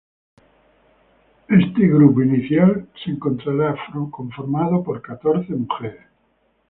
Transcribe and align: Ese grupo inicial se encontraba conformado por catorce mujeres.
Ese 1.47 1.85
grupo 1.85 2.23
inicial 2.23 2.89
se 3.03 3.11
encontraba 3.11 3.75
conformado 4.09 4.81
por 4.81 4.99
catorce 4.99 5.53
mujeres. 5.53 6.07